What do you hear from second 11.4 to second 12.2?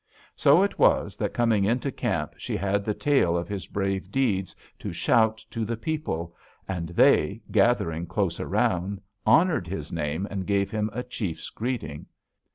greeting.